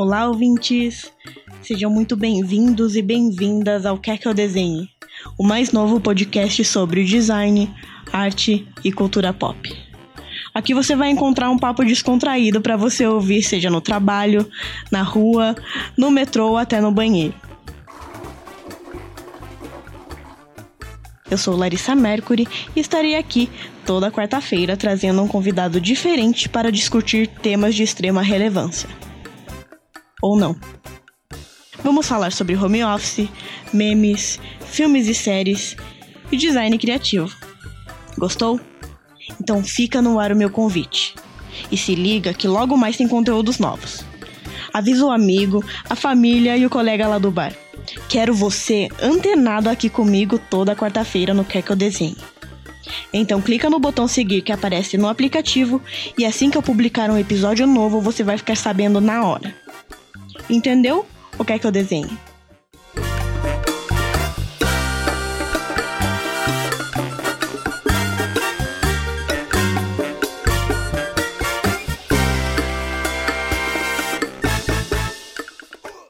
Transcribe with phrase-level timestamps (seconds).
[0.00, 1.10] Olá, ouvintes!
[1.60, 4.88] Sejam muito bem-vindos e bem-vindas ao Quer Que Eu Desenhe,
[5.36, 7.68] o mais novo podcast sobre design,
[8.12, 9.76] arte e cultura pop.
[10.54, 14.48] Aqui você vai encontrar um papo descontraído para você ouvir, seja no trabalho,
[14.88, 15.56] na rua,
[15.96, 17.34] no metrô ou até no banheiro.
[21.28, 22.46] Eu sou Larissa Mercury
[22.76, 23.50] e estarei aqui
[23.84, 28.88] toda quarta-feira trazendo um convidado diferente para discutir temas de extrema relevância.
[30.22, 30.56] Ou não.
[31.82, 33.28] Vamos falar sobre home office,
[33.72, 35.76] memes, filmes e séries
[36.30, 37.32] e design criativo.
[38.16, 38.60] Gostou?
[39.40, 41.14] Então fica no ar o meu convite.
[41.70, 44.04] E se liga que logo mais tem conteúdos novos.
[44.72, 47.54] Avisa o amigo, a família e o colega lá do bar.
[48.08, 52.16] Quero você antenado aqui comigo toda quarta-feira no Quer Que Eu Desenhe.
[53.12, 55.80] Então clica no botão seguir que aparece no aplicativo
[56.16, 59.54] e assim que eu publicar um episódio novo você vai ficar sabendo na hora.
[60.48, 61.04] Entendeu?
[61.38, 62.16] O Quer Que Eu Desenhe?